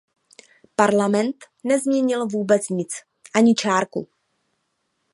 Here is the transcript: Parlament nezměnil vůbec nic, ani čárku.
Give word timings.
Parlament 0.75 1.35
nezměnil 1.63 2.27
vůbec 2.27 2.69
nic, 2.69 2.93
ani 3.35 3.55
čárku. 3.55 4.07